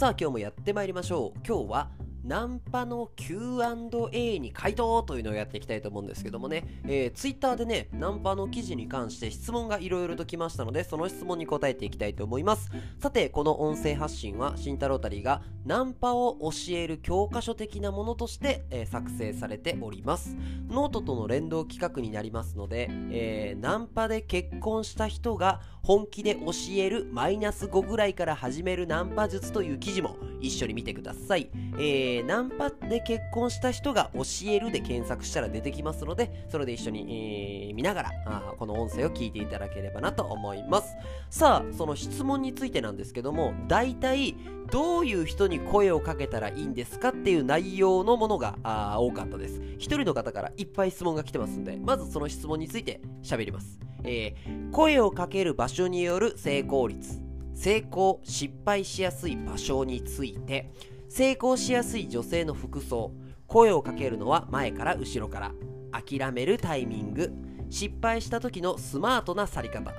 [0.00, 1.40] さあ今日もやってまいりましょう。
[1.46, 1.90] 今日は
[2.24, 12.70] ナンパの Q&A に回答というのをやっていきたいと思うんですけどもね、えー、Twitter でね、ナンパの記事に関して質問がいろいろと来ましたので、その質問に答えていきたいと思います。
[12.98, 20.36] さて、この音声発信は、慎太郎タリーがナンパを教える教科書的なものとして、えー、作成されております。
[20.68, 31.50] ノートとの連動企画になりますので、えー、ナンパで結婚した人が本気で教えるマイナス5ぐらいから始めるナンパ術という記事も一緒に見てください。
[31.78, 40.94] えー、ナンパで結婚した人が教えるで検索したら出てきますので、それで一緒に、えー、見ながらあこの音声を聞いていただければなと思います。
[41.30, 44.34] さあ、その質問についてなんですけども、大体
[44.70, 49.60] どういう人に声をかけたらいいんですかっていう内容のものがあ多かったです。
[49.78, 53.78] 一人の方からいっぱい質問が来てますんで、まずその質問について喋ります。
[54.04, 57.20] えー、声をかける場所による成功率。
[57.54, 60.70] 成功失敗しやすい場所について
[61.10, 63.10] 成功しやすい女性の服装。
[63.48, 65.52] 声をかけるのは前から後ろから。
[65.90, 67.32] 諦めるタイミング。
[67.68, 69.92] 失敗した時のスマートな去り方。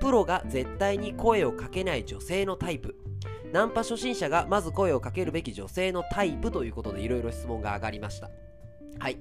[0.00, 2.96] プロが絶対に声をかけない女性のタイプ。
[3.52, 8.28] ナンパ初心者がまず声をかけるべき女性のタイプということでいろいろ質問が上がりました。
[8.98, 9.18] はい。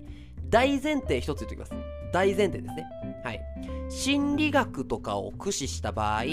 [0.49, 1.73] 大前提一つ言っておきます。
[2.11, 2.85] 大前提ですね。
[3.23, 3.41] はい。
[3.89, 6.23] 心理学とかを駆使した場合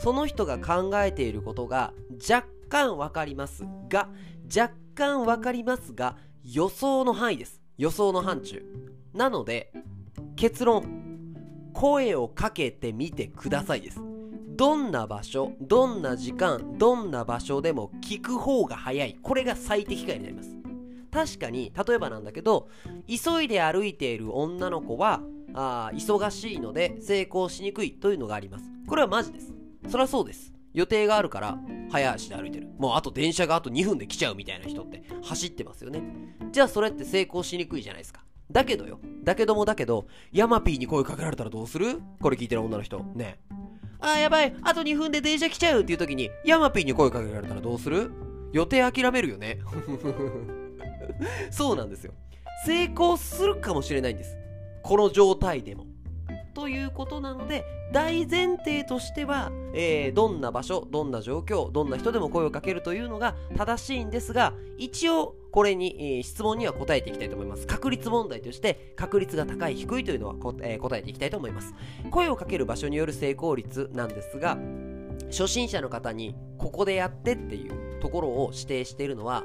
[0.00, 1.92] その人が考えていることが
[2.28, 4.08] 若干わかりますが、
[4.54, 7.60] 若干わかりますが、予想の範囲です。
[7.76, 8.62] 予想の範疇。
[9.14, 9.72] なので、
[10.36, 11.34] 結論、
[11.72, 14.00] 声をかけてみてくださいです。
[14.56, 19.16] どんな場所、どんな時間、どんな場所でも聞く方が早い。
[19.22, 20.56] これが最適解になります。
[21.10, 22.68] 確かに、例えばなんだけど、
[23.06, 25.22] 急いで歩いている女の子は、
[25.54, 28.64] あ忙しいので成功しにくいというのがあります。
[28.86, 29.52] これはマジです。
[29.88, 30.52] そりゃそうです。
[30.74, 31.58] 予定があるから
[31.90, 32.68] 早足で歩いてる。
[32.78, 36.02] もうあと電車があと2分で来ちゃうみたいな人って走ってますよね。
[36.52, 38.22] じゃあそれって成功しにくいじゃないですか。
[38.50, 38.98] だけどよ。
[39.24, 42.00] だけどもだけど、ヤマピーに声かけられたらどうする？
[42.20, 42.98] これ聞いてる女の人。
[43.14, 43.38] ね
[44.00, 48.12] あーやばい、あと2分で電車来ちゃうっていう時に、ヤマピーに声かけられたらどうする？
[48.52, 49.58] 予定諦めるよね。
[51.50, 52.12] そうなんですよ。
[52.64, 54.36] 成功するかもしれないんです。
[54.82, 55.84] この状態でも。
[56.58, 67.68] ということなので大前提としては、えー、どんな場所どんな状況どんな人でも声をかけるというのが正しいんですが一応これに、えー、質問には答えていきたいと思います。
[67.68, 71.72] 確率問題として確率が高い低いというのはこ、えー、答えていきたいと思います。
[72.10, 74.58] 声をかける場所による成功率なんですが
[75.30, 79.44] 初心者の方にここでやってっていうところを指定しているのは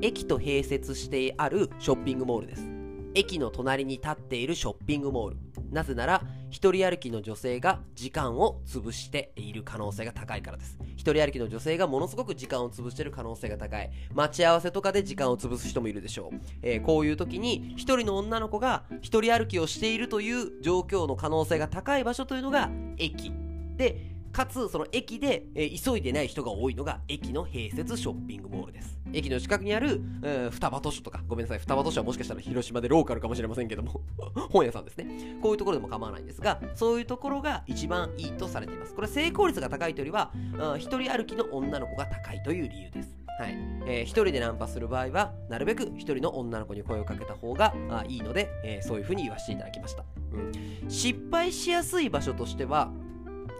[0.00, 2.71] 駅と併設してあるショッピングモールです。
[3.14, 5.36] 駅の隣に立っているショッピングモール。
[5.70, 10.78] なぜなら一人歩きの女性が時間を潰している可能性が高いからです。
[10.96, 13.90] 一人歩きの女性がものすごく時間を潰している可能性が高い。
[14.14, 23.32] 待ち合わせとかで時間を潰す人もいるでしょう、えー、こういう時に一人の女の子が一人歩きをしているという状況の可能性が高い場所というのが駅。
[23.76, 29.01] でかつその駅で、えー、急いでない人が多いのが駅の併設ショッピングモールです。
[29.12, 34.00] 駅の近くにある、えー、双葉図書とかごめんなさい双葉図書はもしかしたら広島でローカルかもしれませんけども
[34.50, 35.38] 本屋さんですね。
[35.40, 38.94] こういうところでも構わないんですがそういうところが一番いいとされています。
[38.94, 40.32] これ成功率が高いというよりは、
[40.72, 43.22] うん、一人歩きの女の子が高いという理由です。
[43.38, 43.56] はい、
[43.86, 52.92] えー、一人でナンパする場合はなるべく一人の女の子に声をかけた方があいいので、えー、そういうふうに言わせていただきました、うん、失敗しやすい場所としては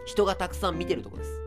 [0.05, 1.42] 人がたくさん見てるところです。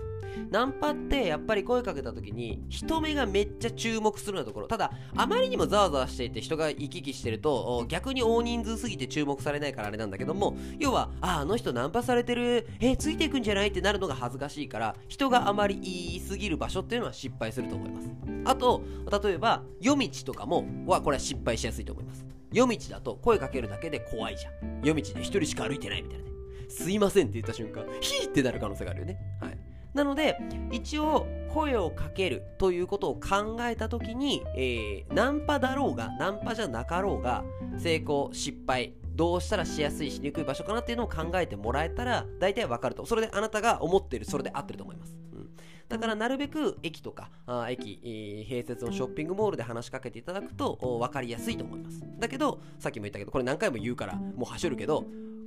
[0.51, 4.69] ナンパってやっぱり声かけた時に人目がめっちゃ注目するようなところ。
[4.69, 12.67] ただあまりにもざわざわしていて人が行き来してると逆に大人数すぎて注目されないからあれなんだけども要はああの人ナンパされてる。
[12.81, 18.11] えついていくんじゃないってなるのが恥ずかしいから人があまり言いすぎる場所っていうのは失敗すると思います。
[18.45, 18.83] あと
[19.23, 22.25] 例えば夜道とかもはこれは失敗しやすいと思います。
[22.53, 24.81] 夜道だと声かけるだけで怖いじゃん。
[24.83, 26.31] 夜道で一人しか歩いてないみたいなね。
[26.69, 29.19] すいませんって言った瞬間ヒーってなる可能性があるよね。
[29.41, 29.56] はい。
[29.97, 30.39] なので
[30.71, 37.45] 一応声をかけるということを考えた時に、えー、ナンパだろうがナンパじゃなかろうが
[37.79, 43.07] 成功失敗どうしたらしやすいしにくい場所かなっていうのを考えてもらえたら大体わかると。
[43.07, 45.49] それであなたが思ってるそれで合ってると思います、うん、
[45.89, 52.03] だからなるべく駅とかあ駅、えー、併設のショッピングモールで話しかけていただくと分かりやすいと思います。
[52.19, 55.07] だけどさっきも言ったけどこれ何回も言うからもう走るけど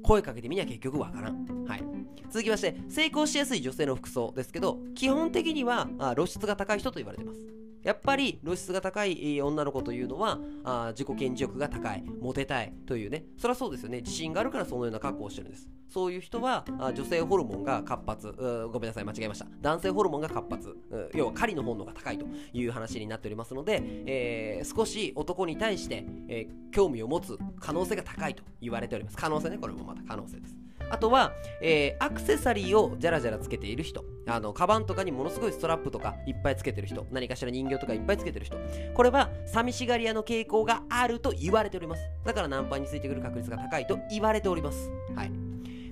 [0.09, 1.65] 声かけてみには結局わからん。
[1.67, 1.83] はい。
[2.31, 7.58] 続きまして、成功しやすい女性の服装ですけど、基本的には露出が高い人と言われてます。
[7.83, 13.25] やっぱり露出が高い女の子というのはあ自己顕示欲が高いモテたいというね。
[13.37, 14.01] そりゃそうですよね。
[14.01, 15.67] 自信があるからそのような格好をしてるんです。
[15.87, 18.31] そういう人はあ女性ホルモンが活発。
[18.71, 19.05] ごめんなさい。
[19.05, 19.47] 間違えました。
[19.61, 20.77] 男性ホルモンが活発。
[21.13, 29.17] 要は狩りの本能が高いという話になっておりますので、えー、少し男に対して、えー、興味を持つ可能性が高いと言われております。
[29.17, 29.57] 可能性ね。
[29.57, 30.55] これもまた可能性です。
[30.89, 34.03] あとは、えー、アクセサリーをじゃらじゃらつけている人。
[34.27, 37.06] あのカバンとかにものすごいストラップとかいっぱいつけてる人。
[37.12, 38.57] 何かしら人形とかいっぱいつけてる人。
[38.94, 42.01] これは寂しがり屋の傾向があると言われております。
[42.25, 44.89] だからナンパについてくる確率が高いと言われております。
[45.15, 45.31] はい。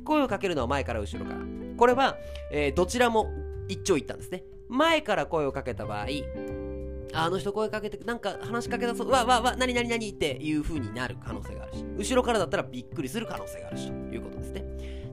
[0.04, 1.40] 声をかけるのは前から後ろから。
[1.78, 2.18] これは、
[2.52, 3.28] えー、どちらも
[3.68, 4.44] 一長一短ですね。
[4.70, 6.08] 前から声をかけた場合
[7.14, 14.66] あの人声かけてなんか話しかけたそうわわわ何何何っていう風になる可能性があるし後ろからだったらびっくりする可能性があるしということですね。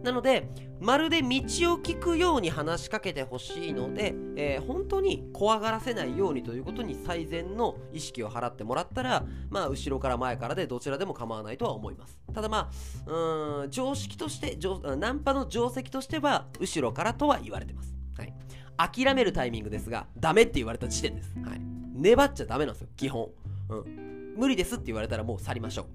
[0.03, 0.51] なので
[0.81, 1.31] まるで道を
[1.79, 12.21] 聞くように話しかけてほしいので、えー、本当に怖がらせないようにということに最善の意識を払ってもらったらまあ後ろから前からでどちらでも構わないとは思います。
[12.35, 12.71] ただま
[13.07, 14.59] あうん常識として
[14.99, 18.35] ナンパの定石としては後ろからとは言われてます、はい、
[18.77, 21.61] 諦めるタイミングですがダメって言われた時点です、はい、
[21.95, 23.29] 粘っちゃダメなんですよ基本、
[23.71, 25.87] うん、無理ですって言われたらもう去りましょう。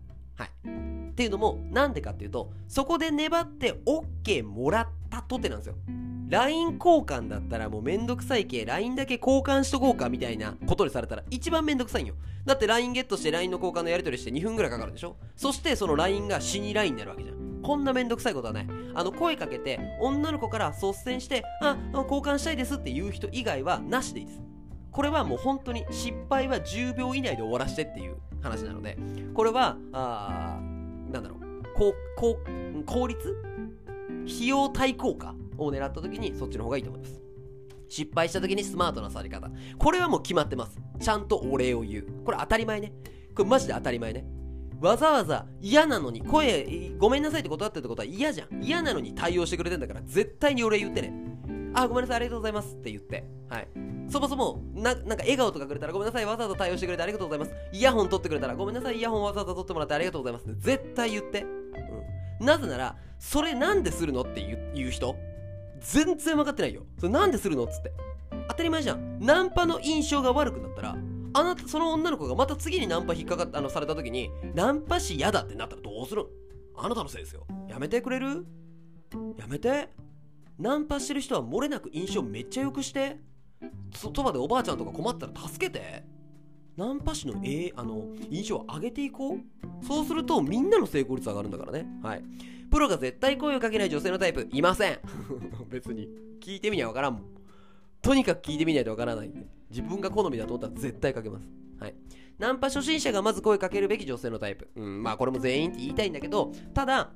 [0.42, 0.50] はい。
[1.12, 5.76] っていうのもなんでかっていうとそこで粘って OK もらったとてなんですよ。
[6.30, 12.14] LINE 交換だったらもうめんどくさいけ LINE だけ交換しとこうかみたいなことにされたら一番めんどくさいんよ。
[12.46, 15.18] だって LINE ゲットして LINE の交換のやり取りして2分ぐらいかかるでしょ？
[15.36, 17.62] そしてその LINE が死に LINE になるわけじゃん。
[17.62, 18.68] こんなめんどくさいことはない。
[18.94, 24.42] あの声かけて女の子から率先してあ交換したいですっていう人以外はなしでいいです。
[24.92, 28.98] これはもう本当に失敗は10秒以内で終わらしてっていう話なので
[29.34, 30.60] これはあ
[31.12, 31.40] なんだろう
[31.76, 32.38] ここ
[32.86, 33.36] 効率？
[34.26, 37.22] 費用対効果を狙った時にそっちの方がいいと思います。
[37.88, 39.50] 失敗した時にスマートな去り方。
[39.78, 40.80] これはもう決まってます。
[41.00, 42.08] ちゃんとお礼を言う。
[42.24, 42.94] これ当たり前ね。
[43.36, 44.26] これマジで当たり前ね。
[44.80, 48.64] わざわざ嫌なのに声ごめんなさいって断ってるってことは嫌じゃん。
[48.64, 51.14] 嫌なのに対応してくれてんだから絶対にお礼言ってね。
[51.74, 52.18] あごめんなさい。
[52.18, 53.24] ありがとうございますって言って。
[53.48, 53.68] はい。
[54.10, 57.54] そもそもななんか笑顔とかくれたらごめんなさいわざわざ対応してくれてありがとうございます。
[57.72, 60.46] イヤホン取ってくれたらごめんなさいイヤホンわざわざ取ってもらってありがとうございます。
[60.60, 61.44] 絶対言って。
[62.40, 65.16] うん、なぜならそれなんでするのって言う人
[65.80, 66.84] 全然分かってないよ。
[66.98, 67.92] それなんでするのっつって。
[68.48, 69.20] 当たり前じゃん。
[69.20, 70.98] ナンパの印象が悪くなったら
[71.34, 76.26] あなたその女の子がまた次にナンパ引っかかったあのされた時にナンパ師嫌だってなったらどうするん
[76.76, 77.46] あなたのせいですよ。
[77.68, 78.46] やめてくれる？
[79.38, 79.90] やめて？
[80.58, 83.20] ナンパしてる人は漏れなく印象めっちゃ良くして。
[83.94, 86.04] そばでおばあちゃんとか困ったら助けて。
[86.78, 89.86] ナンパ師の,、え、あの印象を上げていこう。
[89.86, 91.86] そうするとみんなの成功率上がるんだからね。
[92.02, 92.24] はい。
[92.72, 95.00] プロが絶対声をかけない女性のタイプいません。
[95.70, 96.08] 別に
[96.40, 97.24] 聞いてみにゃわからんもん。
[98.02, 99.46] とにかく聞いてみないとわからないんで。
[99.70, 101.48] 自分が好みだと思ったら絶対かけます。
[101.80, 101.96] はい。
[102.38, 104.70] ナンパ初心者がまず声かけるべき女性のタイプ。
[104.76, 107.12] うんまあこれも全員って言いたいんだけどただ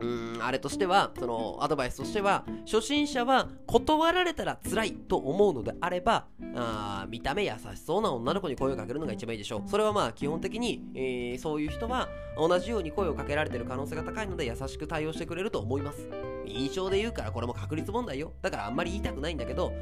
[0.00, 9.68] うんあれとしてはそのアドバイスとしては初心者は断られたら辛いと思うのであればあ見た目優しそうな女の子に声をかけるのが一番いいでしょう。
[9.68, 16.08] それはまあ基本的に、えー、そういう人は同じように声をかけられてる可能性が高いので優しく対応してくれると思います。
[16.46, 18.32] 印象で言うからこれも確率問題よ。
[18.40, 19.72] だからあんまり言いたくないんだけど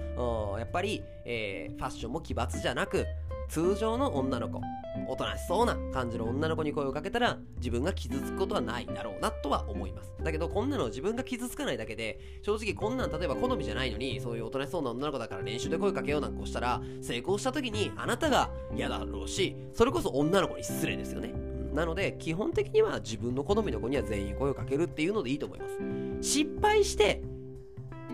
[0.58, 3.06] やっぱり、えー、ファッションも奇抜じゃなく
[3.48, 4.60] 通常の女の子。
[5.08, 10.12] おとなしそうな感じの女の子に声をかけたら自分が傷つくことはないだろうなとは思います。
[10.22, 21.34] だけどこんなの自分が傷つかないだけで正直こんなん例えば好みじゃないのにそういうおとなしそうな女の子だから練習で声かけようなんかしたら成功した時にあなたが嫌だろうしそれこそ女の子に失礼ですよね。
[21.72, 26.26] なので基本的には自分の好みの子には全員声をかけるっていうのでいいと思います。
[26.26, 27.22] 失敗して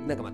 [0.06, 0.32] なんかまあ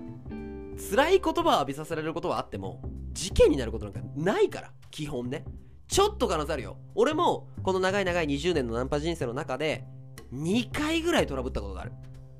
[0.91, 5.45] 辛い言葉を浴びさせられることはあっても事件になることなんかないから基本ね。
[5.87, 6.77] ちょっと可能性あるよ。
[6.93, 9.85] 俺もこの長い長い20年のナンパ人生の中で
[10.33, 11.91] 2回ぐらいトラブったことがある、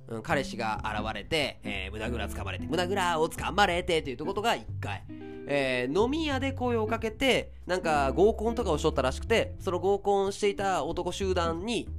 [0.09, 5.03] うん、彼氏が現れて、えー、胸ぐらつかまれて胸ぐらをつかまれてっていうことが1回。
[5.51, 11.89] えー、飲み屋で声をかけてなんか合コンとかをしとったらしくてその合コンしていた男集団に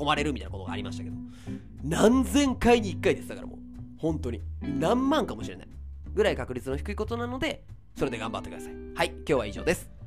[0.00, 1.16] 囲まれるみたいなことがありましたけど。
[1.82, 3.58] 何千回に1回ですだからもう。
[3.98, 4.40] 本当に。
[4.62, 5.68] 何万かもしれない。
[6.14, 7.64] ぐらい確率の低いことなので
[7.96, 8.74] それで頑張ってください。
[8.94, 9.99] はい今日は以上です。